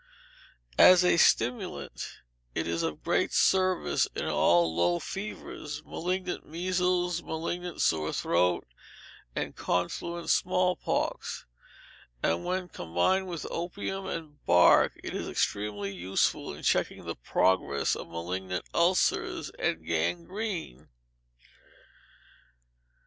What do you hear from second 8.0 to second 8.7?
throat,